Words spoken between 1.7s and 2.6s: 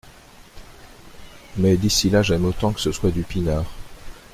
d’ici là j’aime